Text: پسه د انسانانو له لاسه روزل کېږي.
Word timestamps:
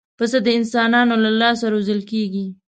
پسه 0.17 0.37
د 0.45 0.47
انسانانو 0.59 1.15
له 1.23 1.31
لاسه 1.41 1.65
روزل 1.73 1.99
کېږي. 2.11 2.45